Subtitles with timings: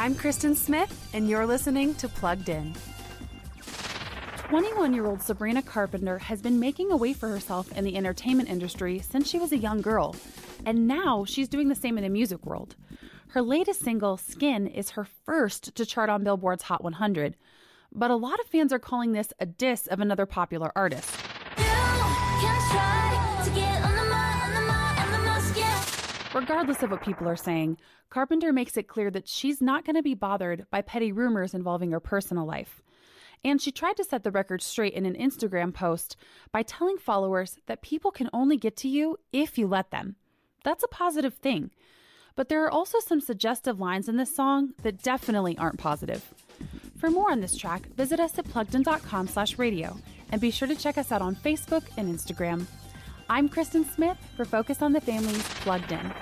[0.00, 2.72] I'm Kristen Smith, and you're listening to Plugged In.
[4.48, 8.48] 21 year old Sabrina Carpenter has been making a way for herself in the entertainment
[8.48, 10.16] industry since she was a young girl,
[10.64, 12.76] and now she's doing the same in the music world.
[13.28, 17.36] Her latest single, Skin, is her first to chart on Billboard's Hot 100,
[17.92, 21.14] but a lot of fans are calling this a diss of another popular artist.
[26.40, 27.76] Regardless of what people are saying,
[28.08, 31.90] Carpenter makes it clear that she's not going to be bothered by petty rumors involving
[31.90, 32.80] her personal life.
[33.44, 36.16] And she tried to set the record straight in an Instagram post
[36.50, 40.16] by telling followers that people can only get to you if you let them.
[40.64, 41.72] That's a positive thing.
[42.36, 46.32] But there are also some suggestive lines in this song that definitely aren't positive.
[46.96, 49.94] For more on this track, visit us at pluggedin.com slash radio
[50.32, 52.66] and be sure to check us out on Facebook and Instagram.
[53.30, 56.12] I'm Kristen Smith for Focus on the Family's Plugged In.